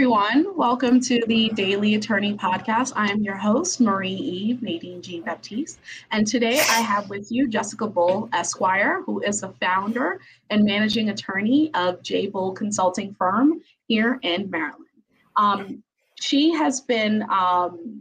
[0.00, 0.56] everyone.
[0.56, 2.94] Welcome to the Daily Attorney Podcast.
[2.96, 5.20] I am your host, Marie Eve Nadine G.
[5.20, 5.78] Baptiste.
[6.10, 10.18] And today I have with you Jessica Bull, Esquire, who is the founder
[10.48, 12.28] and managing attorney of J.
[12.28, 14.86] Bull Consulting Firm here in Maryland.
[15.36, 15.82] Um,
[16.18, 18.00] she has been um,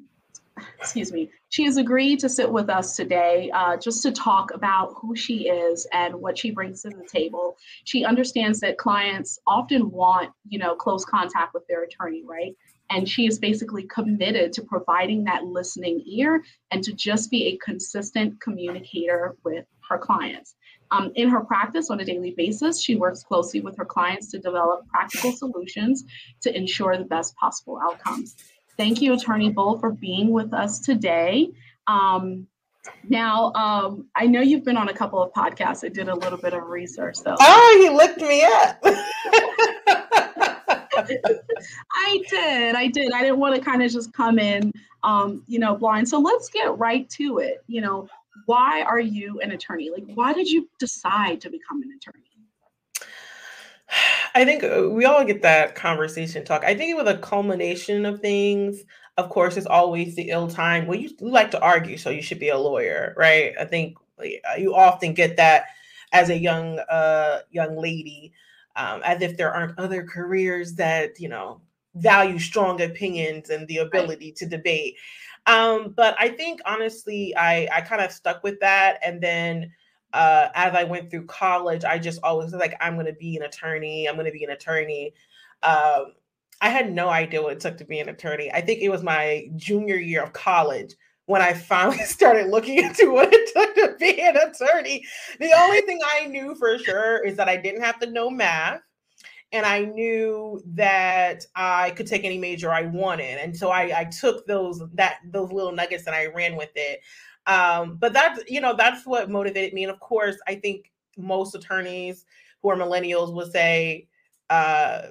[0.79, 4.93] excuse me, she has agreed to sit with us today uh, just to talk about
[4.98, 7.57] who she is and what she brings to the table.
[7.84, 12.55] She understands that clients often want, you know, close contact with their attorney, right?
[12.91, 17.57] And she is basically committed to providing that listening ear and to just be a
[17.57, 20.55] consistent communicator with her clients.
[20.91, 24.40] Um, in her practice on a daily basis, she works closely with her clients to
[24.40, 26.04] develop practical solutions
[26.41, 28.35] to ensure the best possible outcomes.
[28.80, 31.52] Thank you, Attorney Bull, for being with us today.
[31.88, 32.48] Um,
[33.10, 35.84] now, um, I know you've been on a couple of podcasts.
[35.84, 37.36] I did a little bit of research, though.
[37.42, 38.80] Oh, you looked me up.
[41.94, 42.76] I did.
[42.76, 43.12] I did.
[43.12, 44.71] I didn't want to kind of just come in,
[45.04, 46.08] um, you know, blind.
[46.08, 47.58] So let's get right to it.
[47.68, 48.08] You know,
[48.46, 49.90] why are you an attorney?
[49.90, 52.24] Like, why did you decide to become an attorney?
[54.35, 56.63] I think uh, we all get that conversation talk.
[56.63, 58.84] I think it was a culmination of things.
[59.18, 60.88] Of course, it's always the ill time.
[60.88, 63.54] Well, you like to argue, so you should be a lawyer, right?
[63.60, 65.66] I think uh, you often get that
[66.12, 68.34] as a young uh, young lady,
[68.75, 71.62] um, as if there aren't other careers that you know
[71.96, 74.96] value strong opinions and the ability to debate.
[75.47, 79.72] Um, but I think honestly, I I kind of stuck with that, and then
[80.13, 83.38] uh, as I went through college, I just always was like, I'm going to be
[83.38, 84.07] an attorney.
[84.07, 85.13] I'm going to be an attorney.
[85.63, 86.13] Um,
[86.62, 88.52] I had no idea what it took to be an attorney.
[88.52, 93.12] I think it was my junior year of college when I finally started looking into
[93.12, 95.06] what it took to be an attorney.
[95.40, 98.81] The only thing I knew for sure is that I didn't have to know math.
[99.52, 103.40] And I knew that I could take any major I wanted.
[103.40, 107.00] And so I, I took those that those little nuggets and I ran with it.
[107.47, 109.84] Um, but that's you know that's what motivated me.
[109.84, 112.25] And of course, I think most attorneys
[112.62, 114.08] who are millennials would say,
[114.50, 115.08] uh,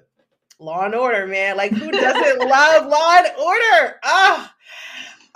[0.58, 1.56] "Law and Order, man!
[1.56, 4.00] Like who doesn't love Law and Order?
[4.04, 4.54] Ah."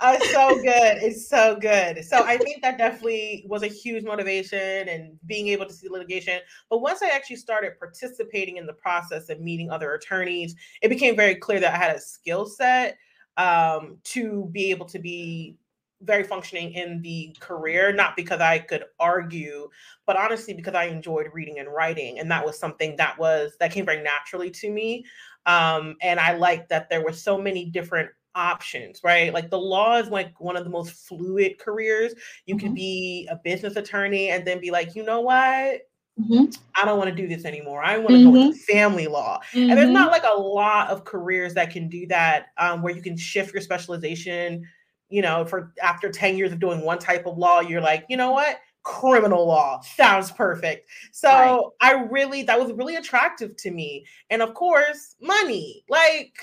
[0.05, 0.97] Oh, it's so good.
[1.01, 2.03] It's so good.
[2.03, 6.41] So I think that definitely was a huge motivation and being able to see litigation.
[6.69, 11.15] But once I actually started participating in the process and meeting other attorneys, it became
[11.15, 12.97] very clear that I had a skill set
[13.37, 15.55] um, to be able to be
[16.03, 19.69] very functioning in the career, not because I could argue,
[20.05, 22.19] but honestly because I enjoyed reading and writing.
[22.19, 25.05] And that was something that was that came very naturally to me.
[25.45, 29.33] Um, and I liked that there were so many different options, right?
[29.33, 32.13] Like the law is like one of the most fluid careers.
[32.45, 32.65] You mm-hmm.
[32.65, 35.81] can be a business attorney and then be like, you know what?
[36.19, 36.45] Mm-hmm.
[36.75, 37.83] I don't want to do this anymore.
[37.83, 38.33] I want to mm-hmm.
[38.33, 39.39] go into family law.
[39.51, 39.69] Mm-hmm.
[39.69, 43.01] And there's not like a lot of careers that can do that, um, where you
[43.01, 44.63] can shift your specialization
[45.13, 48.17] you know, for after 10 years of doing one type of law, you're like, you
[48.17, 48.57] know what?
[48.81, 50.89] Criminal law sounds perfect.
[51.11, 51.61] So right.
[51.81, 54.07] I really, that was really attractive to me.
[54.31, 55.85] And of course, money.
[55.87, 56.33] Like,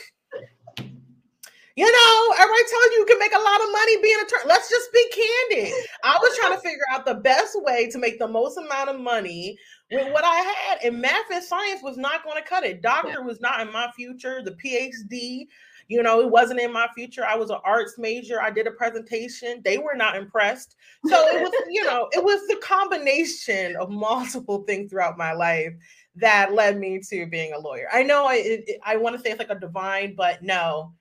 [1.74, 4.44] you know, everybody tells you you can make a lot of money being a attorney.
[4.46, 5.74] Let's just be candid.
[6.04, 9.00] I was trying to figure out the best way to make the most amount of
[9.00, 9.58] money
[9.90, 12.82] with what I had, and math and science was not going to cut it.
[12.82, 14.42] Doctor was not in my future.
[14.44, 15.48] The PhD
[15.90, 17.26] you know, it wasn't in my future.
[17.26, 18.40] I was an arts major.
[18.40, 19.60] I did a presentation.
[19.64, 20.76] They were not impressed.
[21.04, 25.74] So it was, you know, it was the combination of multiple things throughout my life
[26.14, 27.88] that led me to being a lawyer.
[27.92, 30.92] I know I it, I want to say it's like a divine, but no,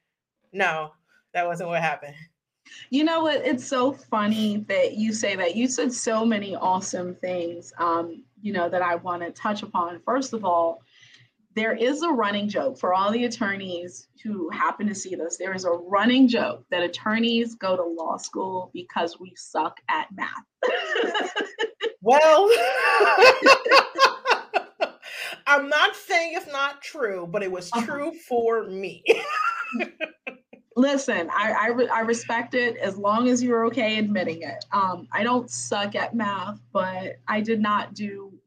[0.54, 0.94] no,
[1.36, 2.16] that wasn't what happened.
[2.90, 3.46] You know what?
[3.46, 5.56] It's so funny that you say that.
[5.56, 10.02] You said so many awesome things, um, you know, that I want to touch upon.
[10.04, 10.82] First of all,
[11.56, 15.38] there is a running joke for all the attorneys who happen to see this.
[15.38, 20.08] There is a running joke that attorneys go to law school because we suck at
[20.12, 20.30] math.
[22.02, 22.50] well,
[25.48, 27.86] I'm not saying it's not true, but it was uh-huh.
[27.86, 29.04] true for me.
[30.76, 34.64] Listen, I, I, re- I, respect it as long as you're okay admitting it.
[34.72, 38.40] Um, I don't suck at math, but I did not do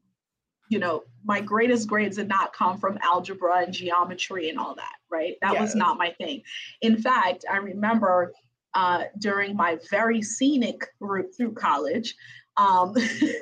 [0.73, 4.95] you know, my greatest grades did not come from algebra and geometry and all that,
[5.09, 5.35] right?
[5.41, 5.61] That yes.
[5.61, 6.41] was not my thing.
[6.81, 8.33] In fact, I remember
[8.73, 12.15] uh, during my very scenic route through college,
[12.57, 12.95] um,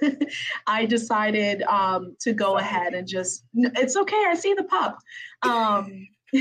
[0.68, 5.00] I decided um, to go ahead and just, it's okay, I see the pup.
[5.44, 6.08] Um,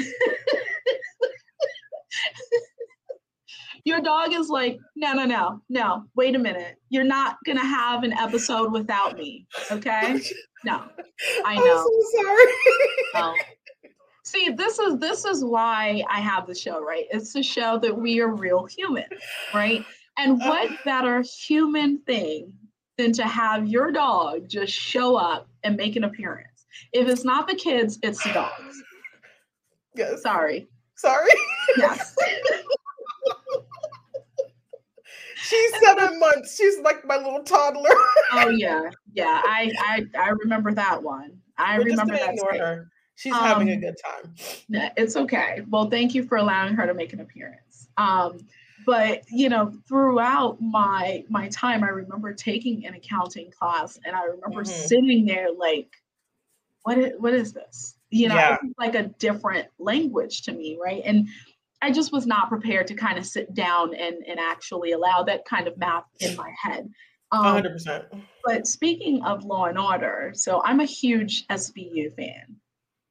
[3.85, 6.77] your dog is like, no, no, no, no, wait a minute.
[6.89, 9.47] You're not going to have an episode without me.
[9.71, 10.21] Okay.
[10.65, 10.85] No,
[11.45, 11.63] I know.
[11.63, 12.45] I'm so sorry.
[13.15, 13.35] no.
[14.25, 17.07] See, this is this is why I have the show, right?
[17.11, 19.07] It's to show that we are real human,
[19.55, 19.85] right?
[20.19, 20.51] And uh-huh.
[20.51, 22.53] what better human thing
[22.99, 26.67] than to have your dog just show up and make an appearance?
[26.93, 28.83] If it's not the kids, it's the dogs.
[29.95, 30.23] Yes.
[30.23, 30.69] Sorry.
[30.97, 31.31] Sorry.
[31.77, 32.15] Yes.
[35.43, 36.57] She's seven months.
[36.57, 37.89] She's like my little toddler.
[38.33, 39.43] oh yeah, yeah.
[39.45, 41.39] I I I remember that one.
[41.59, 42.21] I We're remember that.
[42.21, 42.61] gonna ignore space.
[42.61, 42.89] her.
[43.17, 44.35] She's having a Um, good time.
[44.69, 45.63] Yeah, it's okay.
[45.69, 47.89] Well, thank you for allowing her to make an appearance.
[47.99, 48.39] Um,
[48.87, 54.25] but you know, throughout my my time, I remember taking an accounting class, and I
[54.25, 54.67] remember Mhm.
[54.67, 55.91] sitting there like,
[56.83, 58.57] "What is what is this?" You know, Yeah.
[58.79, 61.03] like a different language to me, right?
[61.05, 61.29] And
[61.83, 65.45] I just was not prepared to kind of sit down and and actually allow that
[65.45, 66.89] kind of math in my head.
[67.33, 68.05] Um, hundred percent.
[68.45, 72.57] but speaking of Law and Order, so I'm a huge SVU fan.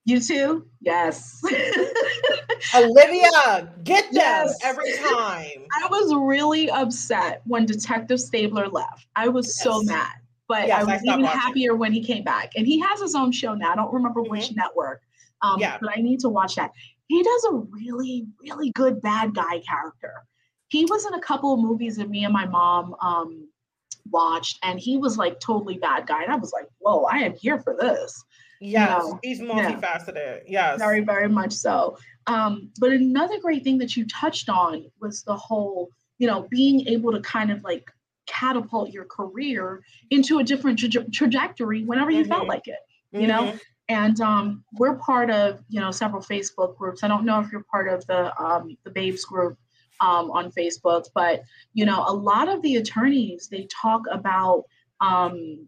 [0.05, 0.65] You too?
[0.81, 1.41] Yes.
[2.75, 4.57] Olivia, get them Yes.
[4.63, 5.65] every time.
[5.81, 9.07] I was really upset when Detective Stabler left.
[9.15, 10.13] I was so mad,
[10.47, 11.39] but Yes, I I was stopped even watching.
[11.39, 12.51] happier when he came back.
[12.55, 13.71] And he has his own show now.
[13.71, 15.01] I don't remember which network,
[15.41, 15.77] um, Yeah.
[15.79, 16.71] but I need to watch that.
[17.09, 20.13] He does a really, really good bad guy character.
[20.69, 23.49] He was in a couple of movies that me and my mom um,
[24.11, 26.23] watched, and he was like totally bad guy.
[26.23, 28.23] And I was like, whoa, I am here for this.
[28.61, 29.19] Yes, No.
[29.23, 29.47] he's Yeah.
[29.47, 30.41] multifaceted.
[30.47, 30.77] Yes.
[30.79, 31.97] very very much so
[32.27, 36.85] um, but another great thing that you touched on was the whole you know being
[36.87, 37.89] able to kind of like
[38.27, 39.81] catapult your career
[40.11, 42.49] into a different traje- trajectory whenever you felt Mhm.
[42.49, 42.79] like it
[43.13, 43.59] you know Mhm.
[43.89, 47.03] And um, we're part of you know several facebook groups.
[47.03, 49.57] I don't know if you're part of the um, the babes group
[50.01, 51.43] um, on facebook but
[51.73, 54.63] you know a lot of the attorneys they talk about
[55.01, 55.67] um,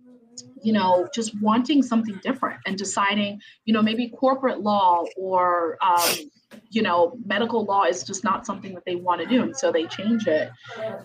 [0.61, 6.31] you know just wanting something different and deciding you know maybe corporate law or um,
[6.69, 9.71] you know medical law is just not something that they want to do and so
[9.71, 10.49] they change it.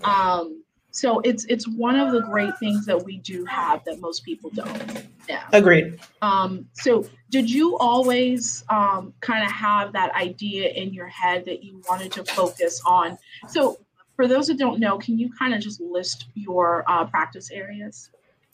[0.05, 0.63] Um,
[0.97, 4.49] so it's it's one of the great things that we do have that most people
[4.51, 6.01] don't yeah Agreed.
[6.23, 11.63] um, so did you always um, kind of have that idea in your head that
[11.63, 13.79] you wanted to focus on so
[14.15, 18.11] for those that don't know can you kind of just list your uh, practice areas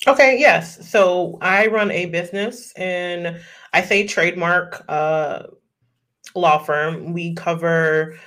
[0.09, 0.91] Okay, yes.
[0.91, 3.41] So I run a business and
[3.73, 5.45] I say trademark uh,
[6.35, 7.13] law firm.
[7.13, 8.19] We cover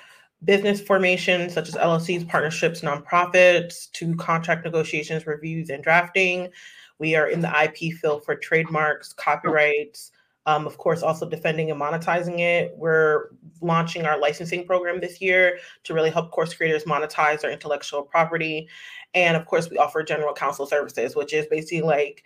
[0.46, 6.50] business formation such as LLCs, partnerships, nonprofits, to contract negotiations, reviews, and drafting.
[7.00, 10.12] We are in the IP field for trademarks, copyrights,
[10.46, 12.74] um, of course, also defending and monetizing it.
[12.78, 13.30] We're
[13.62, 18.70] launching our licensing program this year to really help course creators monetize their intellectual property.
[19.16, 22.24] And of course, we offer general counsel services, which is basically like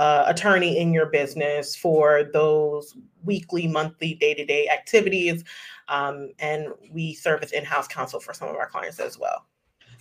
[0.00, 5.44] uh, attorney in your business for those weekly, monthly, day to day activities.
[5.88, 9.46] Um, and we serve as in house counsel for some of our clients as well.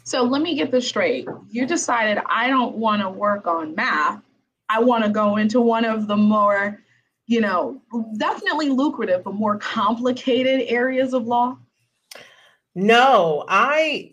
[0.04, 4.22] so let me get this straight you decided i don't want to work on math
[4.70, 6.82] i want to go into one of the more
[7.28, 7.82] you know
[8.18, 11.58] definitely lucrative but more complicated areas of law
[12.76, 14.12] No, I,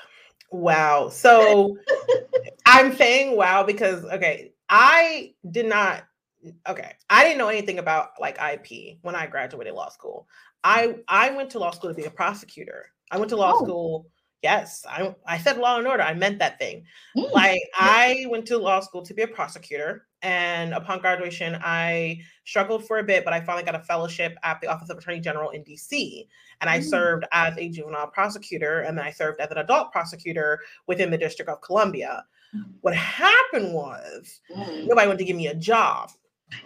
[0.50, 1.08] wow.
[1.08, 1.78] So
[2.66, 6.04] I'm saying wow because, okay, I did not,
[6.66, 10.26] okay, I didn't know anything about like IP when I graduated law school.
[10.64, 12.86] I I went to law school to be a prosecutor.
[13.10, 13.62] I went to law Oh.
[13.64, 14.06] school.
[14.42, 16.02] Yes, I I said law and order.
[16.02, 16.84] I meant that thing.
[17.16, 17.30] Mm.
[17.32, 22.86] Like I went to law school to be a prosecutor, and upon graduation, I struggled
[22.86, 25.50] for a bit, but I finally got a fellowship at the Office of Attorney General
[25.50, 26.26] in DC,
[26.62, 26.84] and I Mm.
[26.90, 31.18] served as a juvenile prosecutor, and then I served as an adult prosecutor within the
[31.18, 32.24] District of Columbia.
[32.80, 34.86] What happened was Mm.
[34.86, 36.10] nobody wanted to give me a job.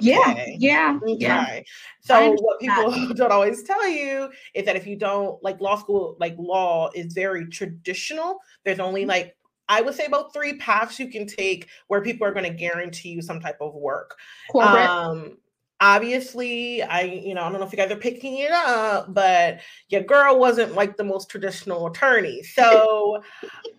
[0.00, 0.56] yeah Okay.
[0.58, 1.64] yeah yeah Okay.
[1.64, 1.64] I
[2.00, 6.16] So what people don't always tell you is that if you don't like law school,
[6.18, 8.38] like law is very traditional.
[8.64, 9.08] There's only Mm-hmm.
[9.10, 9.36] like
[9.68, 13.10] I would say about three paths you can take where people are going to guarantee
[13.10, 14.16] you some type of work.
[14.50, 15.38] corporate Um
[15.80, 19.60] obviously, I you know, I don't know if you guys are picking it up, but
[19.88, 22.42] your girl wasn't like the most traditional attorney.
[22.42, 23.22] So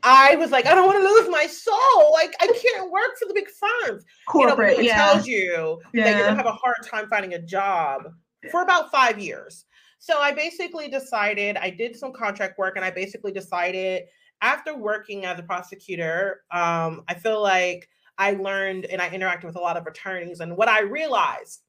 [0.04, 2.13] I was like, I don't want to lose my soul.
[2.13, 5.80] Like I can't work for the big firms you know, corporate it yeah tells you
[5.94, 8.04] that you're gonna have a hard time finding a job
[8.51, 9.66] for about five years.
[10.00, 14.04] So I basically decided I did some contract work, and I basically decided
[14.42, 17.89] after working as a prosecutor, um, I feel like
[18.20, 21.63] I learned and I interacted with a lot of attorneys, and what I realized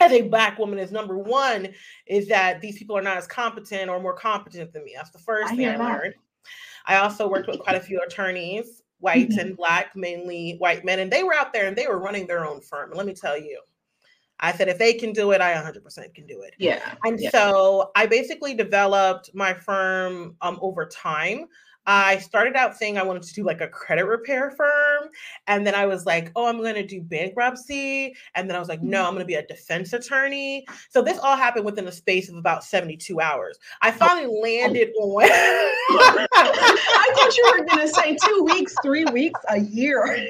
[0.00, 1.68] as a black woman is number one
[2.06, 4.94] is that these people are not as competent or more competent than me.
[4.96, 5.84] That's the first I thing I that.
[5.84, 6.14] learned.
[6.86, 9.40] I also worked with quite a few attorneys, whites Mhm.
[9.40, 12.46] and black, mainly white men, and they were out there and they were running their
[12.46, 12.90] own firm.
[12.90, 13.60] And let me tell you,
[14.40, 16.54] I said, if they can do it, I 100% can do it.
[16.58, 16.94] Yeah.
[17.04, 17.30] And yeah.
[17.30, 21.46] so I basically developed my firm um, over time.
[21.86, 25.08] I started out saying I wanted to do like a credit repair firm.
[25.46, 28.14] And then I was like, oh, I'm going to do bankruptcy.
[28.34, 29.16] And then I was like, no, I'm mm.
[29.16, 30.66] going to be a defense attorney.
[30.90, 33.58] So this all happened within the space of about 72 hours.
[33.82, 34.40] I oh, finally oh.
[34.40, 35.24] landed on.
[35.92, 40.28] I thought you were going to say two weeks, three weeks, a year.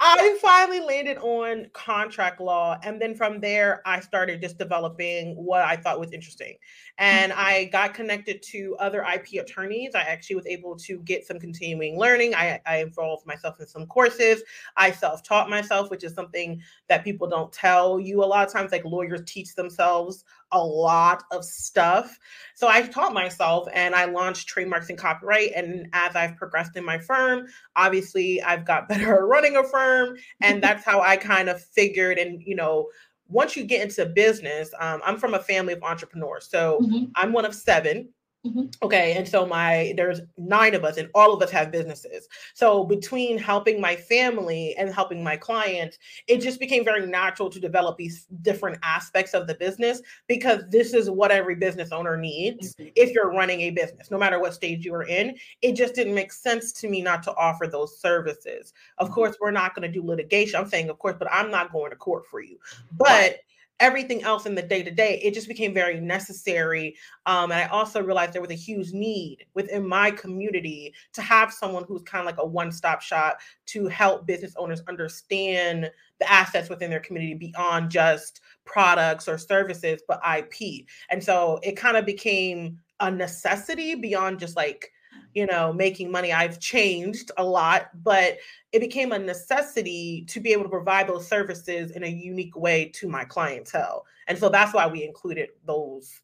[0.00, 2.78] I finally landed on contract law.
[2.82, 6.56] And then from there, I started just developing what I thought was interesting.
[6.98, 7.40] And mm-hmm.
[7.40, 9.94] I got connected to other IP attorneys.
[9.94, 12.34] I actually was able to get some continuing learning.
[12.34, 14.42] I, I involved myself in some courses.
[14.76, 18.52] I self taught myself, which is something that people don't tell you a lot of
[18.52, 18.72] times.
[18.72, 22.18] Like lawyers teach themselves a lot of stuff.
[22.54, 25.52] So I taught myself and I launched trademarks and copyright.
[25.54, 30.16] And as I've progressed in my firm, obviously I've got better at running a firm.
[30.40, 32.88] And that's how I kind of figured and, you know,
[33.30, 36.48] once you get into business, um, I'm from a family of entrepreneurs.
[36.50, 37.04] So mm-hmm.
[37.14, 38.08] I'm one of seven.
[38.46, 38.68] Mm-hmm.
[38.82, 39.12] Okay.
[39.16, 42.26] And so my there's nine of us and all of us have businesses.
[42.54, 47.60] So between helping my family and helping my clients, it just became very natural to
[47.60, 52.74] develop these different aspects of the business because this is what every business owner needs
[52.76, 52.88] mm-hmm.
[52.96, 55.36] if you're running a business, no matter what stage you are in.
[55.60, 58.72] It just didn't make sense to me not to offer those services.
[58.96, 59.14] Of mm-hmm.
[59.14, 60.58] course, we're not going to do litigation.
[60.58, 62.58] I'm saying, of course, but I'm not going to court for you.
[62.96, 63.40] But
[63.80, 66.94] everything else in the day to day, it just became very necessary.
[67.26, 71.52] Um, and I also realized there was a huge need within my community to have
[71.52, 76.30] someone who's kind of like a one stop shop to help business owners understand the
[76.30, 80.84] assets within their community beyond just products or services, but IP.
[81.08, 84.92] And so it kind of became a necessity beyond just like
[85.34, 86.32] you know, making money.
[86.32, 88.38] I've changed a lot, but
[88.72, 92.86] it became a necessity to be able to provide those services in a unique way
[92.94, 94.06] to my clientele.
[94.26, 96.20] And so that's why we included those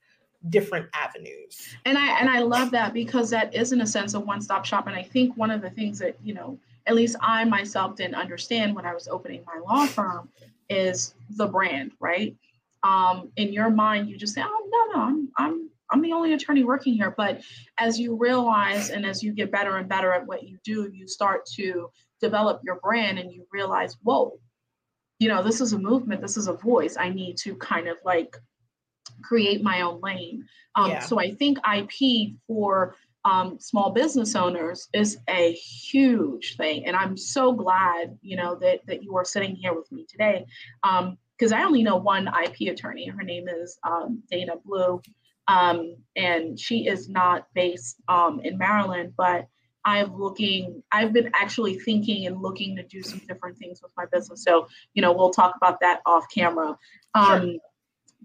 [0.48, 1.75] different avenues.
[1.84, 4.86] And I and I love that because that is in a sense a one-stop shop.
[4.86, 8.14] And I think one of the things that, you know, at least I myself didn't
[8.14, 10.28] understand when I was opening my law firm
[10.68, 12.36] is the brand, right?
[12.82, 16.32] Um, in your mind, you just say, oh no, no, I'm I'm I'm the only
[16.32, 17.14] attorney working here.
[17.16, 17.42] But
[17.78, 21.06] as you realize and as you get better and better at what you do, you
[21.06, 21.90] start to
[22.20, 24.38] develop your brand and you realize, whoa,
[25.18, 26.96] you know, this is a movement, this is a voice.
[26.98, 28.36] I need to kind of like
[29.22, 30.44] create my own lane.
[30.74, 31.00] Um, yeah.
[31.00, 36.86] So I think IP for um, small business owners is a huge thing.
[36.86, 40.46] And I'm so glad, you know, that, that you are sitting here with me today.
[40.82, 43.08] because um, I only know one IP attorney.
[43.08, 45.02] Her name is um, Dana Blue.
[45.48, 49.48] Um, and she is not based um, in Maryland, but
[49.84, 54.04] I'm looking, I've been actually thinking and looking to do some different things with my
[54.12, 54.42] business.
[54.42, 56.76] So, you know, we'll talk about that off camera.
[57.14, 57.54] Um, sure.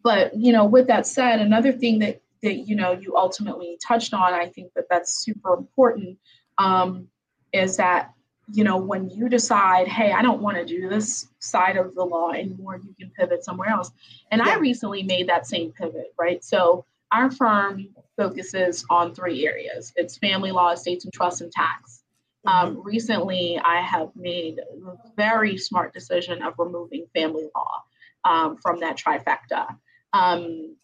[0.03, 4.15] But, you know, with that said, another thing that, that, you know, you ultimately touched
[4.15, 6.17] on, I think that that's super important
[6.57, 7.07] um,
[7.53, 8.11] is that,
[8.51, 12.03] you know, when you decide, hey, I don't want to do this side of the
[12.03, 13.91] law anymore, you can pivot somewhere else.
[14.31, 14.53] And yeah.
[14.53, 16.43] I recently made that same pivot, right?
[16.43, 17.87] So, our firm
[18.17, 22.03] focuses on three areas it's family law, estates and trusts, and tax.
[22.47, 22.81] Um, mm-hmm.
[22.81, 27.83] recently, I have made a very smart decision of removing family law
[28.25, 29.75] um, from that trifecta.
[30.13, 30.75] Um,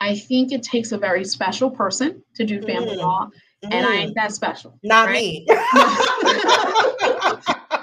[0.00, 3.02] I think it takes a very special person to do family mm.
[3.02, 3.30] law,
[3.62, 4.14] and I ain't mm.
[4.16, 4.78] that special.
[4.82, 5.14] Not right?
[5.14, 5.46] me.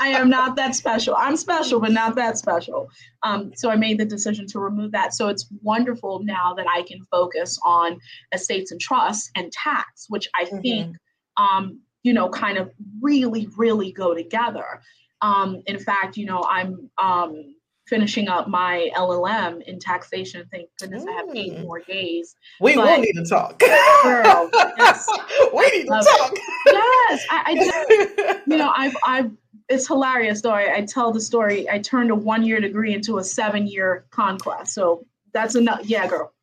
[0.02, 1.16] I am not that special.
[1.16, 2.90] I'm special, but not that special.
[3.22, 5.14] Um, so I made the decision to remove that.
[5.14, 8.00] So it's wonderful now that I can focus on
[8.34, 10.60] estates and trusts and tax, which I mm-hmm.
[10.62, 10.98] think,
[11.38, 14.82] um, you know, kind of really, really go together.
[15.22, 17.54] Um, in fact, you know, I'm um,
[17.88, 20.48] finishing up my LLM in taxation.
[20.52, 21.06] Thank goodness.
[21.08, 21.64] I have eight mm.
[21.64, 22.36] more days.
[22.60, 23.60] We but, will need to talk.
[23.60, 25.08] Girl, yes.
[25.54, 26.34] we need to talk.
[26.66, 29.32] Yes, I, I just, you know, I've I've
[29.72, 30.70] it's hilarious story.
[30.70, 31.70] I tell the story.
[31.70, 34.74] I turned a one year degree into a seven year conquest.
[34.74, 35.82] So that's enough.
[35.84, 36.34] Yeah, girl.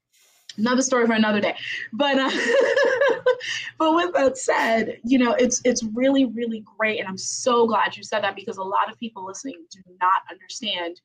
[0.56, 1.54] Another story for another day.
[1.92, 2.30] But uh,
[3.78, 7.96] but with that said, you know, it's it's really really great, and I'm so glad
[7.96, 11.00] you said that because a lot of people listening do not understand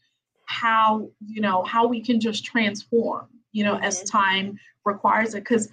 [0.45, 3.27] how you know how we can just transform.
[3.51, 3.83] You know, mm-hmm.
[3.83, 5.69] as time requires it, because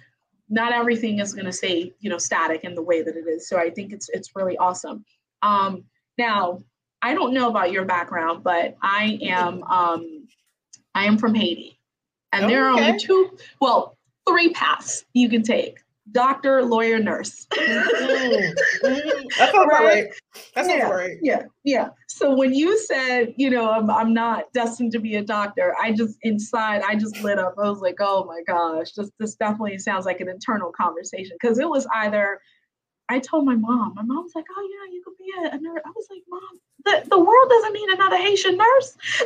[0.49, 3.47] not everything is going to stay you know static in the way that it is.
[3.47, 5.05] So I think it's it's really awesome.
[5.41, 5.85] Um,
[6.21, 6.63] now,
[7.01, 10.27] I don't know about your background, but I am um,
[10.93, 11.79] I am from Haiti,
[12.31, 13.97] and there are only two, well,
[14.27, 15.79] three paths you can take
[16.11, 17.47] doctor, lawyer, nurse.
[17.53, 19.83] mm, mm, that's all right.
[19.83, 20.07] right.
[20.55, 21.17] That's yeah, all right.
[21.21, 21.89] Yeah, yeah.
[22.07, 25.91] So when you said, you know, I'm, I'm not destined to be a doctor, I
[25.91, 27.55] just inside, I just lit up.
[27.57, 31.59] I was like, oh my gosh, this this definitely sounds like an internal conversation because
[31.59, 32.39] it was either.
[33.11, 33.93] I told my mom.
[33.95, 36.41] My mom's like, "Oh yeah, you could be a, a nurse." I was like, "Mom,
[36.85, 38.97] the, the world doesn't need another Haitian nurse."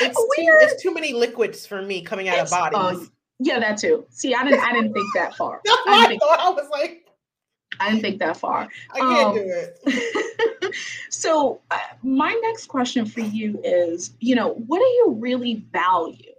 [0.00, 0.60] it's weird.
[0.60, 3.06] Too, it's too many liquids for me coming out it's, of bodies.
[3.06, 3.10] Uh,
[3.40, 4.06] yeah, that too.
[4.08, 5.60] See, I didn't I didn't think that far.
[5.66, 7.06] no, I, I thought I was like
[7.78, 8.68] I didn't think that far.
[8.94, 10.74] I can't um, do it.
[11.10, 16.31] so, uh, my next question for you is, you know, what do you really value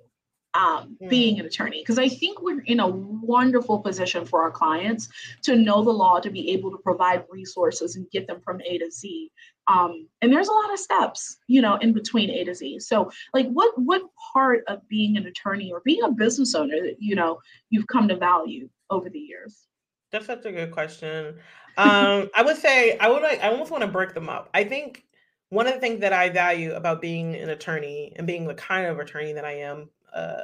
[0.54, 1.10] um, mm.
[1.10, 1.82] being an attorney?
[1.82, 5.10] Because I think we're in a wonderful position for our clients
[5.44, 8.78] to know the law, to be able to provide resources and get them from A
[8.78, 9.32] to Z.
[9.68, 12.80] Um, and there's a lot of steps, you know, in between A to Z.
[12.80, 14.02] So, like, what what
[14.34, 18.08] part of being an attorney or being a business owner that you know you've come
[18.10, 19.68] to value over the years?
[20.12, 21.40] That's such a good question.
[21.78, 24.50] Um, I would say I would like I almost want to break them up.
[24.54, 25.06] I think
[25.50, 28.88] one of the things that I value about being an attorney and being the kind
[28.88, 30.44] of attorney that I am uh,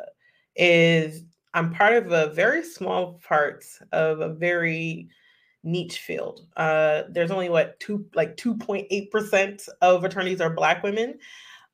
[0.55, 1.23] is
[1.53, 5.09] I'm part of a very small part of a very
[5.63, 6.47] niche field.
[6.55, 11.17] Uh, there's only what two like 2.8 percent of attorneys are Black women.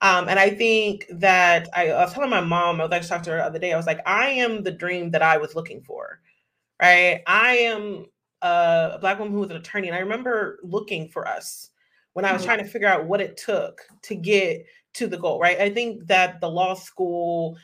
[0.01, 3.23] Um, and I think that I, I, was telling my mom, I was actually talking
[3.23, 3.73] to her the other day.
[3.73, 6.19] I was like, I am the dream that I was looking for,
[6.81, 7.21] right?
[7.25, 8.05] I am
[8.41, 11.69] a black woman who was an attorney, and I remember looking for us
[12.13, 12.49] when I was mm-hmm.
[12.49, 15.59] trying to figure out what it took to get to the goal, right?
[15.59, 17.57] I think that the law school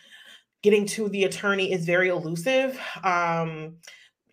[0.62, 2.80] getting to the attorney is very elusive.
[3.04, 3.78] Um,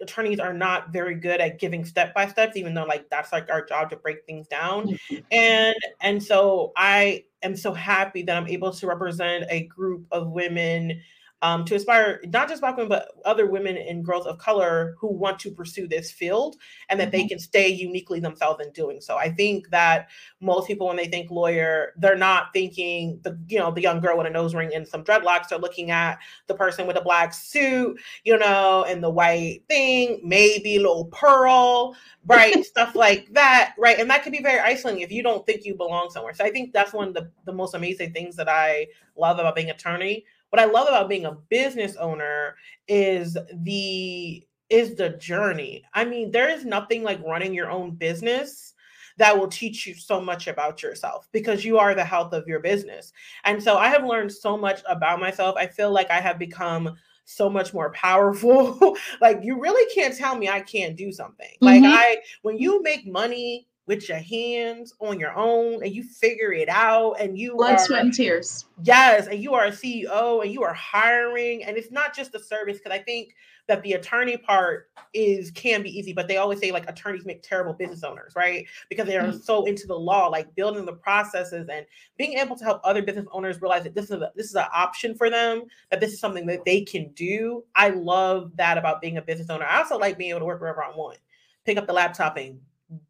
[0.00, 3.50] attorneys are not very good at giving step by steps even though like that's like
[3.50, 5.16] our job to break things down mm-hmm.
[5.32, 10.28] and and so i am so happy that i'm able to represent a group of
[10.28, 11.00] women
[11.42, 15.06] um, to inspire not just black women but other women and girls of color who
[15.12, 16.56] want to pursue this field
[16.88, 17.22] and that mm-hmm.
[17.22, 19.16] they can stay uniquely themselves in doing so.
[19.16, 20.08] I think that
[20.40, 24.18] most people when they think lawyer they're not thinking the you know the young girl
[24.18, 25.48] with a nose ring and some dreadlocks.
[25.48, 26.18] They're looking at
[26.48, 31.06] the person with a black suit you know and the white thing maybe a little
[31.06, 31.94] pearl
[32.26, 32.64] right?
[32.64, 33.98] Stuff like that right?
[33.98, 36.34] And that can be very isolating if you don't think you belong somewhere.
[36.34, 38.86] So i think that's one of the, the most amazing things that i
[39.16, 42.56] love about being attorney what I love about being a business owner
[42.86, 45.82] is the is the journey.
[45.94, 48.74] I mean, there is nothing like running your own business
[49.16, 52.60] that will teach you so much about yourself because you are the health of your
[52.60, 53.12] business.
[53.44, 55.56] And so I have learned so much about myself.
[55.56, 58.96] I feel like I have become so much more powerful.
[59.20, 61.50] like you really can't tell me I can't do something.
[61.62, 61.64] Mm-hmm.
[61.64, 66.52] Like I when you make money with your hands on your own and you figure
[66.52, 68.66] it out and you blood, are, sweat, and tears.
[68.84, 72.38] Yes, and you are a CEO and you are hiring, and it's not just the
[72.38, 73.34] service because I think
[73.66, 77.42] that the attorney part is can be easy, but they always say like attorneys make
[77.42, 78.66] terrible business owners, right?
[78.90, 79.38] Because they are mm-hmm.
[79.38, 81.86] so into the law, like building the processes and
[82.18, 84.66] being able to help other business owners realize that this is a, this is an
[84.74, 87.64] option for them, that this is something that they can do.
[87.74, 89.64] I love that about being a business owner.
[89.64, 91.18] I also like being able to work wherever I want,
[91.64, 92.60] pick up the laptop and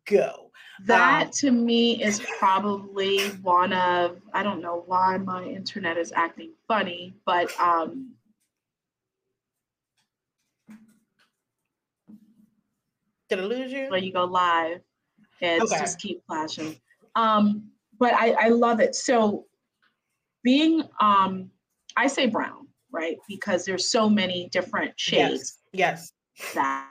[0.06, 0.48] go
[0.84, 6.12] that um, to me is probably one of I don't know why my internet is
[6.14, 8.12] acting funny, but um
[13.28, 13.88] did I lose you?
[13.90, 14.80] When you go live,
[15.40, 15.80] it's okay.
[15.80, 16.80] just keep flashing.
[17.14, 18.94] Um, but I, I love it.
[18.94, 19.46] So
[20.44, 21.50] being um
[21.96, 23.16] I say brown, right?
[23.28, 25.58] Because there's so many different shades.
[25.72, 26.12] Yes.
[26.36, 26.54] yes.
[26.54, 26.88] That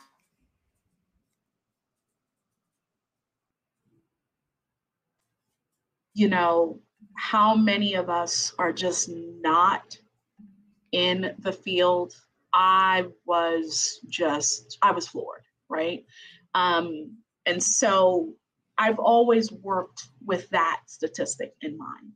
[6.18, 6.80] you know,
[7.16, 9.96] how many of us are just not
[10.92, 12.12] in the field?
[12.56, 16.04] I was just, I was floored, right?
[16.56, 18.34] Um, and so
[18.80, 22.12] I've always worked with that statistic in mind.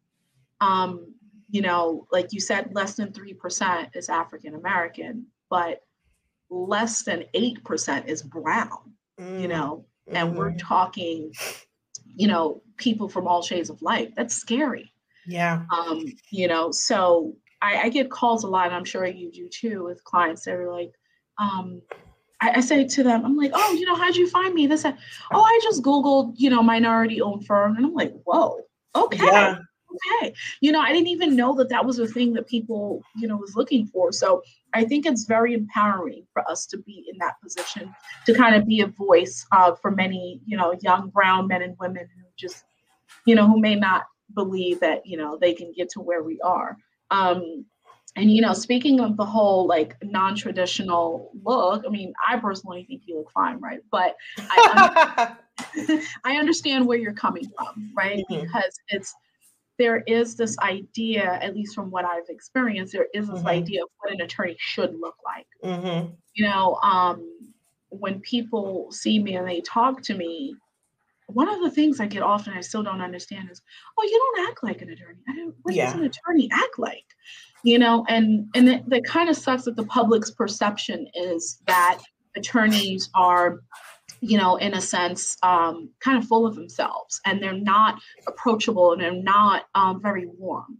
[0.61, 1.13] Um,
[1.51, 5.81] you know, like you said, less than 3% is African American, but
[6.49, 9.41] less than 8% is brown, mm.
[9.41, 10.37] you know, and mm-hmm.
[10.39, 11.31] we're talking
[12.15, 14.09] you know, people from all shades of life.
[14.15, 14.91] That's scary.
[15.25, 15.63] Yeah.
[15.71, 19.47] Um, you know, so I, I get calls a lot, and I'm sure you do
[19.47, 20.93] too, with clients that are like,
[21.37, 21.81] um,
[22.41, 24.67] I, I, say to them, I'm like, oh, you know, how'd you find me?
[24.67, 27.75] This, oh, I just Googled, you know, minority owned firm.
[27.77, 28.59] And I'm like, whoa,
[28.95, 29.25] okay.
[29.25, 29.59] Yeah.
[30.19, 30.33] Okay.
[30.61, 33.35] You know, I didn't even know that that was a thing that people, you know,
[33.35, 34.11] was looking for.
[34.11, 34.41] So
[34.73, 37.93] I think it's very empowering for us to be in that position
[38.25, 41.75] to kind of be a voice uh, for many, you know, young brown men and
[41.77, 42.63] women who just,
[43.25, 44.03] you know, who may not
[44.33, 46.77] believe that, you know, they can get to where we are.
[47.09, 47.65] Um,
[48.15, 53.03] and you know, speaking of the whole like non-traditional look, I mean, I personally think
[53.05, 53.79] you look fine, right?
[53.89, 55.35] But I,
[56.25, 58.23] I understand where you're coming from, right?
[58.29, 58.41] Mm-hmm.
[58.41, 59.13] Because it's
[59.77, 63.47] there is this idea, at least from what I've experienced, there is this mm-hmm.
[63.47, 65.47] idea of what an attorney should look like.
[65.63, 66.13] Mm-hmm.
[66.35, 67.27] You know, um,
[67.89, 70.55] when people see me and they talk to me,
[71.33, 73.61] one of the things I get often I still don't understand is,
[73.97, 75.19] oh, you don't act like an attorney.
[75.27, 75.85] I don't, what yeah.
[75.85, 77.05] does an attorney act like?
[77.63, 81.99] You know, and and it, that kind of sucks that the public's perception is that
[82.35, 83.61] attorneys are,
[84.21, 88.93] you know, in a sense, um, kind of full of themselves and they're not approachable
[88.93, 90.77] and they're not um, very warm.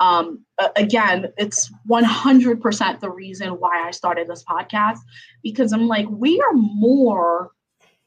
[0.00, 0.44] Um,
[0.76, 4.98] again, it's 100% the reason why I started this podcast
[5.42, 7.52] because I'm like, we are more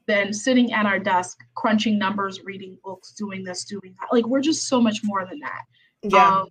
[0.07, 4.07] than sitting at our desk, crunching numbers, reading books, doing this, doing that.
[4.11, 5.61] Like, we're just so much more than that.
[6.03, 6.39] Yeah.
[6.39, 6.47] Um,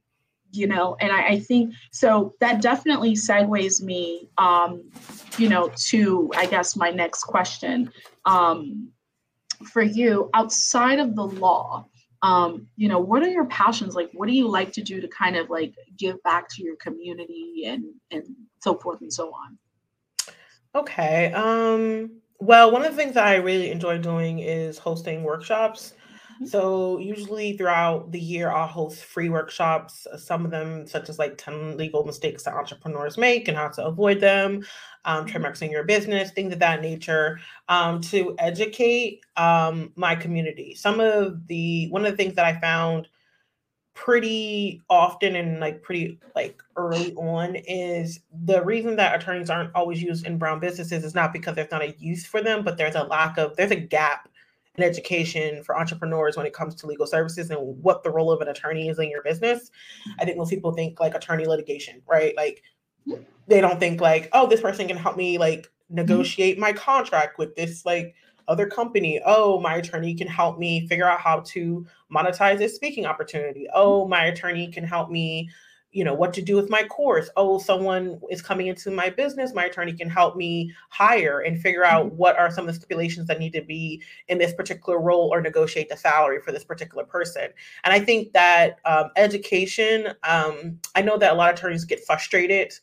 [0.52, 4.90] you know, and I, I, think so that definitely segues me, um,
[5.38, 7.90] you know, to I guess my next question
[8.24, 8.90] um,
[9.64, 11.86] for you outside of the law
[12.22, 13.94] um, you know, what are your passions?
[13.94, 16.76] Like, what do you like to do to kind of like give back to your
[16.76, 18.24] community and and
[18.60, 19.58] so forth and so on?
[20.74, 21.32] Okay.
[21.32, 25.94] Um, well, one of the things that I really enjoy doing is hosting workshops.
[26.36, 26.46] Mm-hmm.
[26.46, 30.06] So usually throughout the year, I'll host free workshops.
[30.06, 33.68] Uh, some of them, such as like 10 legal mistakes that entrepreneurs make and how
[33.68, 34.64] to avoid them,
[35.04, 35.28] um, mm-hmm.
[35.28, 40.74] trademarks in your business, things of that nature, um, to educate um, my community.
[40.74, 43.08] Some of the, one of the things that I found
[43.96, 50.02] pretty often and like pretty like early on is the reason that attorneys aren't always
[50.02, 52.94] used in brown businesses is not because there's not a use for them, but there's
[52.94, 54.28] a lack of, there's a gap
[54.76, 58.42] in education for entrepreneurs when it comes to legal services and what the role of
[58.42, 59.70] an attorney is in your business.
[60.20, 62.36] I think most people think like attorney litigation, right?
[62.36, 62.62] Like
[63.48, 65.96] they don't think like, oh, this person can help me like mm-hmm.
[65.96, 68.14] negotiate my contract with this like
[68.48, 69.20] other company.
[69.24, 73.66] Oh, my attorney can help me figure out how to monetize this speaking opportunity.
[73.72, 75.48] Oh, my attorney can help me
[75.96, 79.54] you know what to do with my course oh someone is coming into my business
[79.54, 82.16] my attorney can help me hire and figure out mm-hmm.
[82.16, 85.40] what are some of the stipulations that need to be in this particular role or
[85.40, 87.48] negotiate the salary for this particular person
[87.84, 92.04] and i think that um, education um, i know that a lot of attorneys get
[92.04, 92.74] frustrated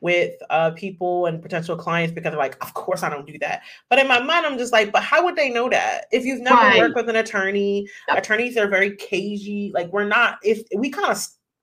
[0.00, 3.62] with uh, people and potential clients because they're like, of course I don't do that.
[3.88, 6.40] But in my mind, I'm just like, but how would they know that if you've
[6.40, 6.78] never right.
[6.78, 7.88] worked with an attorney?
[8.08, 8.18] Yep.
[8.18, 9.70] Attorneys are very cagey.
[9.74, 10.38] Like we're not.
[10.42, 11.18] If we kind of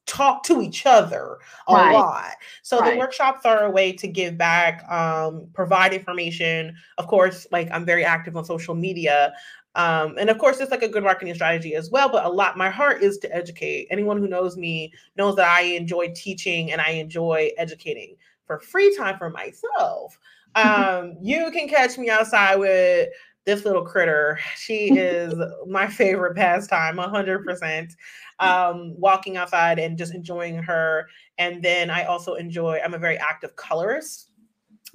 [0.08, 1.94] talk to each other a right.
[1.94, 2.32] lot.
[2.64, 2.94] So right.
[2.94, 6.76] the workshops are a way to give back, um, provide information.
[6.98, 9.34] Of course, like I'm very active on social media.
[9.76, 12.10] Um, and of course, it's like a good marketing strategy as well.
[12.10, 13.88] But a lot, my heart is to educate.
[13.92, 18.16] Anyone who knows me knows that I enjoy teaching and I enjoy educating.
[18.48, 20.18] For free time for myself,
[20.56, 23.10] um, you can catch me outside with
[23.46, 24.40] this little critter.
[24.58, 25.34] She is
[25.68, 27.96] my favorite pastime, 100%.
[28.40, 31.08] Um, walking outside and just enjoying her.
[31.40, 34.30] And then I also enjoy, I'm a very active colorist.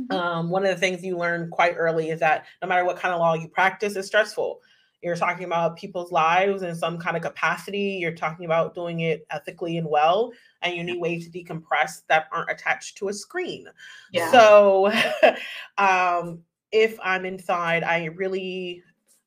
[0.01, 0.13] Mm-hmm.
[0.13, 3.13] Um, one of the things you learn quite early is that no matter what kind
[3.13, 4.61] of law you practice, it's stressful.
[5.03, 7.99] You're talking about people's lives in some kind of capacity.
[8.01, 12.27] You're talking about doing it ethically and well, and you need ways to decompress that
[12.33, 13.67] aren't attached to a screen.
[14.13, 14.31] Yeah.
[14.31, 14.93] So,
[15.79, 18.83] um, if I'm inside, I really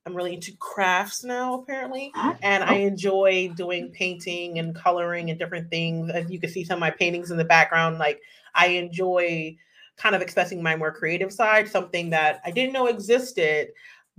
[0.06, 2.12] I'm really into crafts now, apparently.
[2.44, 2.88] And I oh.
[2.88, 6.12] enjoy doing painting and coloring and different things.
[6.12, 8.22] As you can see some of my paintings in the background, like
[8.54, 9.58] I enjoy
[9.98, 13.70] kind of expressing my more creative side, something that I didn't know existed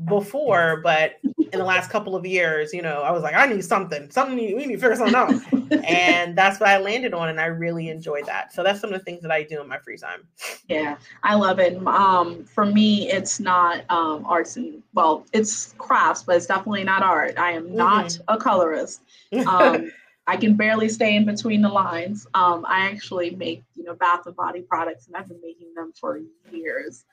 [0.04, 3.64] before, but in the last couple of years, you know, I was like, I need
[3.64, 5.32] something, something, we need to figure something out.
[5.84, 7.28] and that's what I landed on.
[7.30, 8.52] And I really enjoyed that.
[8.52, 10.26] So that's some of the things that I do in my free time.
[10.68, 11.84] Yeah, I love it.
[11.86, 17.02] Um, for me, it's not um, arts and, well, it's crafts, but it's definitely not
[17.02, 17.38] art.
[17.38, 18.34] I am not mm-hmm.
[18.34, 19.02] a colorist.
[19.46, 19.92] Um,
[20.26, 22.26] I can barely stay in between the lines.
[22.34, 25.92] Um, I actually make, you know, bath and body products, and I've been making them
[25.98, 27.04] for years.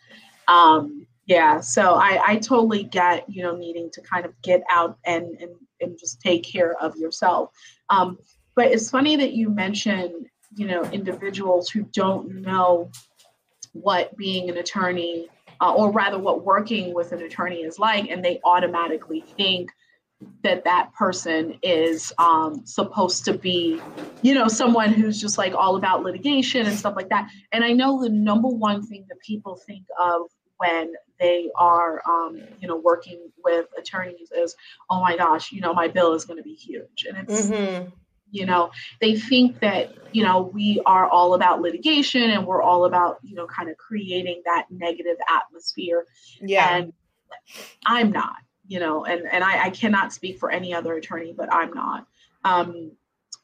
[0.48, 4.98] Um, yeah so i i totally get you know needing to kind of get out
[5.06, 7.52] and and, and just take care of yourself.
[7.90, 8.18] Um,
[8.56, 12.92] but it's funny that you mention you know individuals who don't know
[13.74, 15.28] what being an attorney
[15.60, 19.72] uh, or rather what working with an attorney is like and they automatically think
[20.44, 23.82] that that person is um, supposed to be
[24.22, 27.30] you know someone who's just like all about litigation and stuff like that.
[27.52, 30.28] And i know the number one thing that people think of
[30.64, 34.56] when they are, um, you know, working with attorneys is,
[34.90, 37.06] oh my gosh, you know, my bill is going to be huge.
[37.08, 37.90] And it's, mm-hmm.
[38.36, 42.86] You know, they think that, you know, we are all about litigation and we're all
[42.86, 46.08] about, you know, kind of creating that negative atmosphere.
[46.42, 46.76] Yeah.
[46.76, 46.94] And
[47.86, 51.54] I'm not, you know, and, and I, I cannot speak for any other attorney, but
[51.54, 52.08] I'm not.
[52.44, 52.94] Um,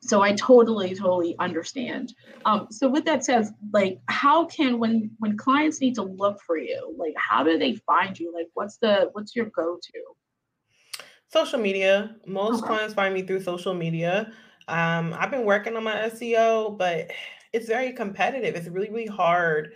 [0.01, 2.13] so I totally, totally understand.
[2.45, 6.57] Um, so with that said, like how can when when clients need to look for
[6.57, 8.33] you, like how do they find you?
[8.33, 11.03] Like what's the what's your go-to?
[11.27, 12.15] Social media.
[12.25, 12.67] Most uh-huh.
[12.67, 14.31] clients find me through social media.
[14.67, 17.11] Um, I've been working on my SEO, but
[17.53, 18.55] it's very competitive.
[18.55, 19.73] It's really, really hard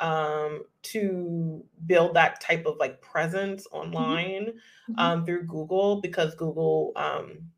[0.00, 3.94] um, to build that type of like presence mm-hmm.
[3.94, 4.46] online
[4.90, 4.98] mm-hmm.
[4.98, 7.50] um, through Google because Google um,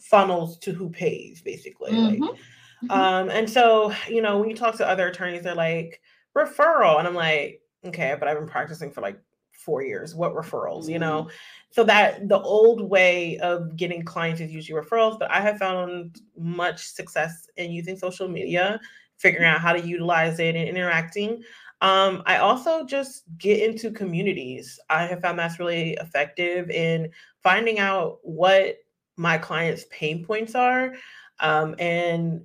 [0.00, 1.92] funnels to who pays basically.
[1.92, 2.22] Mm-hmm.
[2.22, 2.90] Like, mm-hmm.
[2.90, 6.00] um, and so you know when you talk to other attorneys, they're like
[6.36, 9.18] referral, and I'm like, okay, but I've been practicing for like
[9.52, 10.14] four years.
[10.14, 10.82] What referrals?
[10.82, 10.90] Mm-hmm.
[10.90, 11.30] You know, mm-hmm.
[11.70, 16.20] so that the old way of getting clients is usually referrals, but I have found
[16.36, 18.80] much success in using social media,
[19.16, 21.42] figuring out how to utilize it and interacting.
[21.80, 24.80] Um, I also just get into communities.
[24.90, 27.10] I have found that's really effective in
[27.42, 28.78] finding out what
[29.18, 30.94] my clients' pain points are
[31.40, 32.42] um, and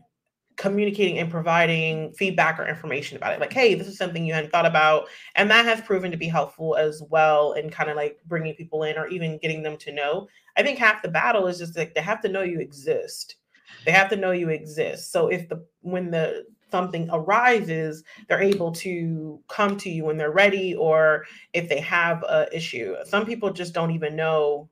[0.56, 4.52] communicating and providing feedback or information about it like hey this is something you hadn't
[4.52, 8.20] thought about and that has proven to be helpful as well in kind of like
[8.28, 10.28] bringing people in or even getting them to know.
[10.56, 13.38] I think half the battle is just like they have to know you exist.
[13.86, 15.12] They have to know you exist.
[15.12, 20.32] So if the when the something arises they're able to come to you when they're
[20.32, 22.96] ready or if they have a issue.
[23.06, 24.70] Some people just don't even know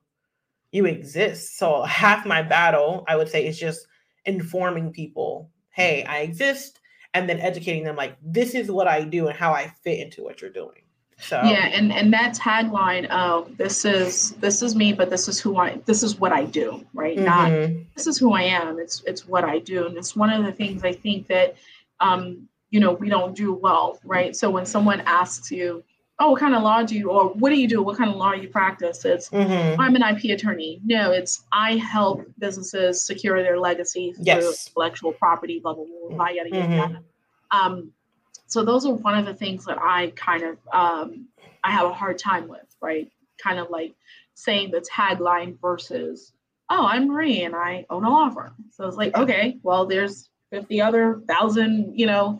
[0.72, 1.58] you exist.
[1.58, 3.88] So half my battle, I would say, is just
[4.26, 6.80] informing people, hey, I exist,
[7.14, 10.24] and then educating them like this is what I do and how I fit into
[10.24, 10.82] what you're doing.
[11.22, 15.40] So yeah, and and that tagline of this is this is me, but this is
[15.40, 17.16] who I this is what I do, right?
[17.16, 17.26] Mm-hmm.
[17.26, 18.80] Not this is who I am.
[18.80, 21.56] It's it's what I do, and it's one of the things I think that
[22.00, 24.36] um you know we don't do well, right?
[24.36, 25.84] So when someone asks you,
[26.20, 27.82] oh, what kind of law do you, or what do you do?
[27.82, 29.04] What kind of law you practice?
[29.06, 29.80] It's, mm-hmm.
[29.80, 30.80] I'm an IP attorney.
[30.86, 34.40] No, it's, I help businesses secure their legacy yes.
[34.40, 36.74] through intellectual property, blah, blah, blah, blah, yada, yada, mm-hmm.
[36.74, 37.04] yada.
[37.52, 37.92] Um,
[38.46, 41.28] so those are one of the things that I kind of, um,
[41.64, 43.10] I have a hard time with, right?
[43.42, 43.96] Kind of like
[44.36, 46.34] saying the tagline versus,
[46.70, 48.54] oh, I'm Marie and I own a law firm.
[48.72, 52.40] So it's like, okay, well, there's 50 other thousand, you know,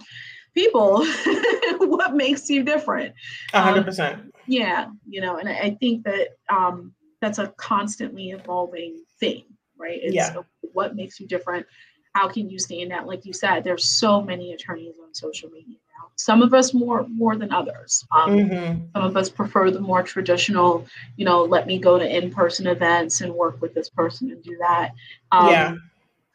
[0.54, 1.06] people
[1.78, 3.14] what makes you different?
[3.54, 4.16] A hundred percent.
[4.16, 9.44] um, yeah you know and I, think that um that's a constantly evolving thing
[9.82, 10.00] right?
[10.02, 10.36] It's yeah.
[10.74, 11.66] what makes you different?
[12.14, 13.08] How can you stand out?
[13.08, 16.10] Like you said there's so many attorneys on social media now.
[16.18, 18.06] Some of us more more than others.
[18.16, 18.82] Um, mm-hmm.
[18.94, 20.86] some of us prefer the more traditional
[21.18, 24.58] you know let me go to in-person events and work with this person and do
[24.60, 24.92] that.
[25.32, 25.76] Um, yeah.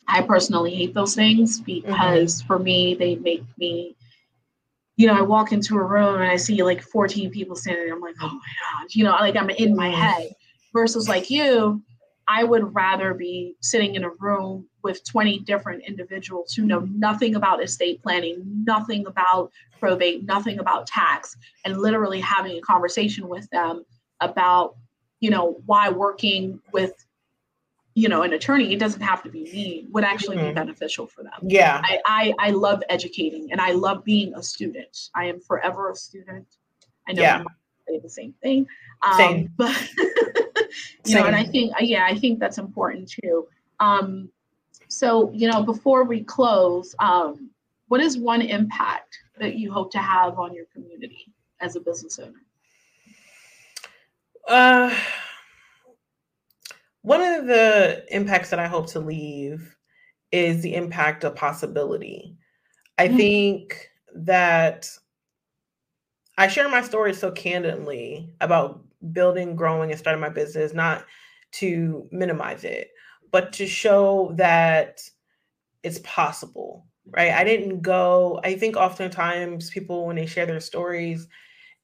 [0.09, 2.47] I personally hate those things because mm-hmm.
[2.47, 3.97] for me, they make me
[4.97, 7.95] you know, I walk into a room and I see like 14 people standing there.
[7.95, 10.31] I'm like, oh my God, you know, like I'm in my head.
[10.73, 11.83] Versus like you,
[12.29, 16.99] I would rather be sitting in a room with 20 different individuals who know mm-hmm.
[16.99, 23.29] nothing about estate planning, nothing about probate, nothing about tax, and literally having a conversation
[23.29, 23.85] with them
[24.21, 24.77] about,
[25.21, 27.06] you know, why working with
[27.97, 30.49] you know an attorney it doesn't have to be me would actually mm-hmm.
[30.49, 34.43] be beneficial for them yeah I, I, I love educating and i love being a
[34.43, 36.47] student i am forever a student
[37.09, 37.43] i know yeah.
[37.89, 38.67] say the same thing
[39.03, 39.51] um, same.
[39.57, 41.23] but you same.
[41.23, 43.49] know and i think uh, yeah i think that's important too
[43.81, 44.31] um,
[44.89, 47.51] so you know before we close um,
[47.89, 52.19] what is one impact that you hope to have on your community as a business
[52.19, 52.43] owner
[54.49, 54.95] uh
[57.07, 59.77] one of the impacts that I hope to leave
[60.33, 62.37] is the impact of possibility.
[62.99, 63.17] I mm-hmm.
[63.17, 64.91] think that
[66.37, 71.07] I share my story so candidly about building, growing, and starting my business, not
[71.53, 72.89] to minimize it,
[73.31, 75.01] but to show that
[75.85, 77.31] it's possible, right?
[77.31, 81.29] I didn't go, I think oftentimes people, when they share their stories,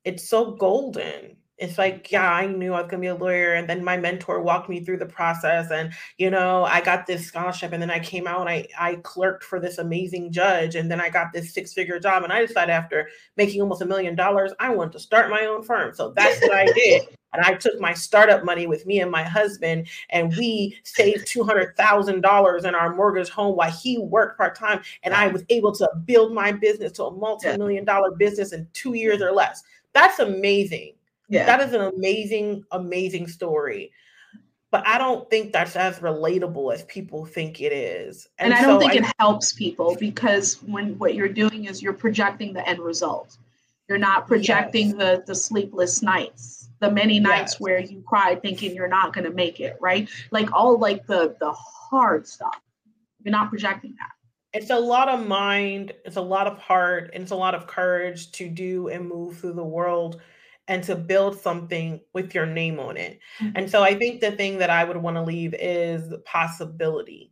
[0.04, 3.54] it's so golden it's like, yeah, I knew I was gonna be a lawyer.
[3.54, 5.70] And then my mentor walked me through the process.
[5.70, 8.96] And, you know, I got this scholarship and then I came out and I, I
[8.96, 10.74] clerked for this amazing judge.
[10.74, 12.24] And then I got this six-figure job.
[12.24, 15.62] And I decided after making almost a million dollars, I wanted to start my own
[15.62, 15.94] firm.
[15.94, 17.02] So that's what I did.
[17.34, 22.64] And I took my startup money with me and my husband, and we saved $200,000
[22.64, 24.82] in our mortgage home while he worked part time.
[25.02, 28.68] And I was able to build my business to a multi million dollar business in
[28.74, 29.62] two years or less.
[29.94, 30.92] That's amazing
[31.32, 31.46] yeah.
[31.46, 33.92] That is an amazing, amazing story.
[34.72, 38.26] but I don't think that's as relatable as people think it is.
[38.38, 41.82] And, and I don't think I, it helps people because when what you're doing is
[41.82, 43.36] you're projecting the end result.
[43.88, 44.96] You're not projecting yes.
[44.96, 47.60] the the sleepless nights, the many nights yes.
[47.60, 50.08] where you cried thinking you're not going to make it, right?
[50.30, 52.58] Like all like the the hard stuff.
[53.22, 54.58] You're not projecting that.
[54.58, 57.66] It's a lot of mind, it's a lot of heart, and it's a lot of
[57.66, 60.20] courage to do and move through the world
[60.72, 63.20] and to build something with your name on it.
[63.38, 63.56] Mm-hmm.
[63.56, 67.30] And so I think the thing that I would want to leave is possibility.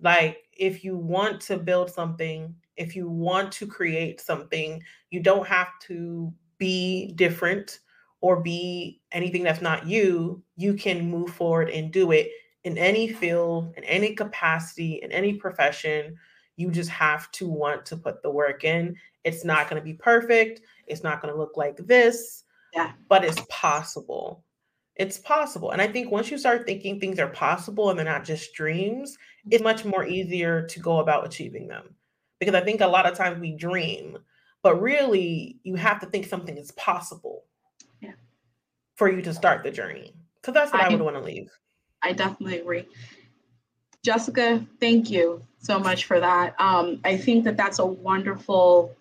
[0.00, 5.46] Like if you want to build something, if you want to create something, you don't
[5.46, 7.80] have to be different
[8.22, 10.42] or be anything that's not you.
[10.56, 12.30] You can move forward and do it
[12.64, 16.16] in any field, in any capacity, in any profession.
[16.56, 18.96] You just have to want to put the work in.
[19.24, 20.62] It's not going to be perfect.
[20.86, 22.92] It's not going to look like this yeah.
[23.08, 24.44] But it's possible.
[24.96, 25.70] It's possible.
[25.70, 29.16] And I think once you start thinking things are possible and they're not just dreams,
[29.50, 31.94] it's much more easier to go about achieving them.
[32.38, 34.18] Because I think a lot of times we dream,
[34.62, 37.44] but really you have to think something is possible
[38.00, 38.12] yeah.
[38.96, 40.14] for you to start the journey.
[40.44, 41.50] So that's what I, I would want to leave.
[42.02, 42.86] I definitely agree.
[44.02, 46.58] Jessica, thank you so much for that.
[46.58, 48.96] Um, I think that that's a wonderful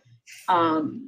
[0.50, 1.08] um,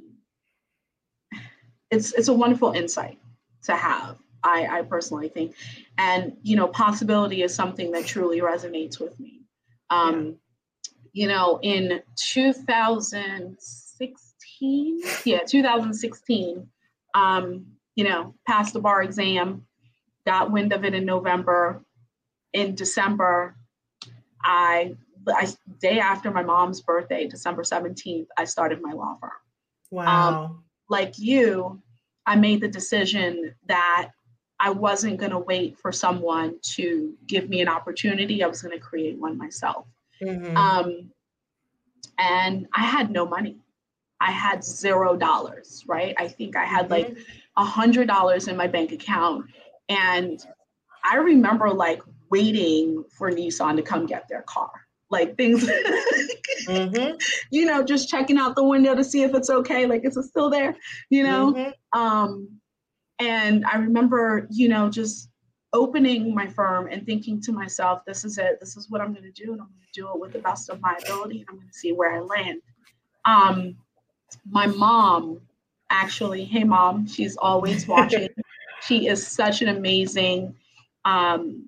[1.92, 3.18] it's it's a wonderful insight
[3.64, 4.16] to have.
[4.44, 5.54] I, I personally think,
[5.98, 9.42] and you know, possibility is something that truly resonates with me.
[9.90, 10.38] Um,
[11.12, 16.68] you know, in 2016, yeah, 2016,
[17.14, 19.64] um, you know, passed the bar exam,
[20.26, 21.84] got wind of it in November.
[22.52, 23.54] In December,
[24.42, 24.96] I,
[25.28, 29.30] I day after my mom's birthday, December 17th, I started my law firm.
[29.90, 30.44] Wow.
[30.44, 31.80] Um, like you,
[32.26, 34.10] I made the decision that
[34.60, 38.44] I wasn't going to wait for someone to give me an opportunity.
[38.44, 39.86] I was going to create one myself.
[40.22, 40.56] Mm-hmm.
[40.56, 41.10] Um,
[42.18, 43.56] and I had no money.
[44.20, 46.14] I had zero dollars, right?
[46.16, 46.92] I think I had mm-hmm.
[46.92, 47.18] like
[47.56, 49.46] a hundred dollars in my bank account.
[49.88, 50.40] And
[51.04, 54.70] I remember like waiting for Nissan to come get their car
[55.12, 55.64] like things
[56.66, 57.16] mm-hmm.
[57.50, 60.24] you know just checking out the window to see if it's okay like is it
[60.24, 60.74] still there
[61.10, 62.00] you know mm-hmm.
[62.00, 62.48] um
[63.20, 65.28] and i remember you know just
[65.74, 69.22] opening my firm and thinking to myself this is it this is what i'm going
[69.22, 71.46] to do and i'm going to do it with the best of my ability and
[71.50, 72.60] i'm going to see where i land
[73.24, 73.76] um
[74.50, 75.40] my mom
[75.90, 78.28] actually hey mom she's always watching
[78.82, 80.54] she is such an amazing
[81.04, 81.64] um,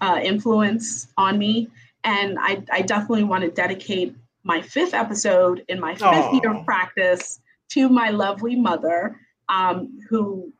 [0.00, 1.68] uh, influence on me
[2.06, 6.40] and I, I definitely want to dedicate my fifth episode in my fifth Aww.
[6.40, 7.40] year of practice
[7.70, 10.52] to my lovely mother, um, who,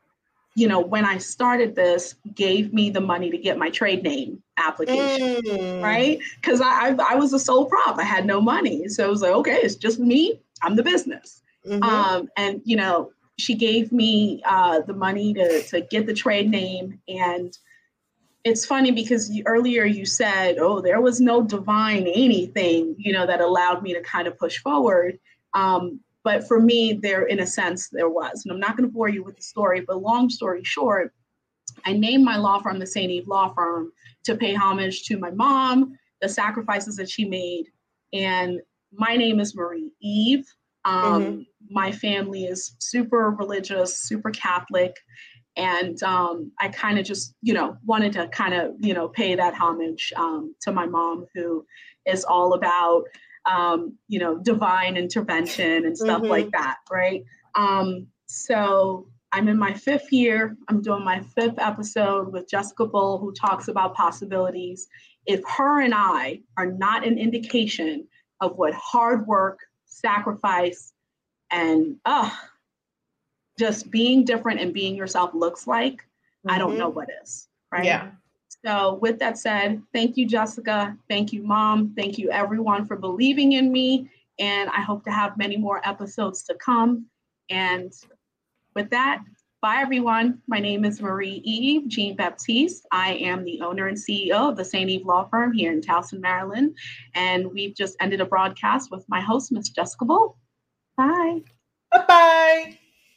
[0.57, 4.43] you know, when I started this, gave me the money to get my trade name
[4.59, 5.83] application, mm.
[5.83, 6.19] right?
[6.41, 9.23] Because I, I, I was a sole prop, I had no money, so it was
[9.23, 11.83] like, okay, it's just me, I'm the business, mm-hmm.
[11.83, 16.51] um, and you know, she gave me uh, the money to to get the trade
[16.51, 17.57] name and
[18.47, 23.27] it's funny because you, earlier you said, oh, there was no divine anything, you know,
[23.27, 25.19] that allowed me to kind of push forward.
[25.53, 28.45] Um, but for me, there, in a sense, there was.
[28.45, 31.13] And I'm not going to bore you with the story, but long story short,
[31.85, 33.11] I named my law firm the St.
[33.11, 33.91] Eve Law Firm
[34.27, 37.65] to pay homage to my mom, the sacrifices that she made.
[38.13, 38.61] And
[38.93, 40.47] my name is Marie Eve.
[40.85, 41.41] Um, mm-hmm.
[41.69, 44.95] My family is super religious, super Catholic
[45.57, 49.35] and um, I kind of just, you know, wanted to kind of, you know, pay
[49.35, 51.65] that homage um, to my mom, who
[52.07, 53.05] is all about,
[53.47, 56.31] um, you know, divine intervention and stuff mm-hmm.
[56.31, 57.25] like that, right?
[57.55, 60.57] Um, so I'm in my fifth year.
[60.69, 64.89] I'm doing my fifth episode with Jessica Bull, who talks about possibilities.
[65.27, 68.07] If her and I are not an indication
[68.41, 70.93] of what hard work, sacrifice,
[71.51, 72.31] and uh,
[73.59, 76.51] just being different and being yourself looks like, mm-hmm.
[76.51, 76.97] I don't know mm-hmm.
[76.97, 77.85] what is, right?
[77.85, 78.11] Yeah.
[78.65, 80.97] So, with that said, thank you, Jessica.
[81.09, 81.95] Thank you, Mom.
[81.97, 84.11] Thank you, everyone, for believing in me.
[84.39, 87.07] And I hope to have many more episodes to come.
[87.49, 87.93] And
[88.75, 89.23] with that,
[89.63, 90.43] bye, everyone.
[90.47, 92.87] My name is Marie Eve Jean Baptiste.
[92.93, 94.91] I am the owner and CEO of the St.
[94.91, 96.77] Eve Law Firm here in Towson, Maryland.
[97.15, 100.39] And we've just ended a broadcast with my host, Miss Jessica Bull.
[100.97, 101.43] Bye.
[101.93, 102.79] Bye bye.